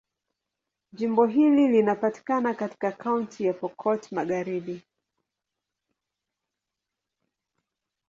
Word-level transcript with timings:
Jimbo 0.91 1.25
hili 1.25 1.67
linapatikana 1.67 2.53
katika 2.53 2.91
Kaunti 2.91 3.45
ya 3.45 3.53
Pokot 3.53 4.11
Magharibi. 4.11 4.81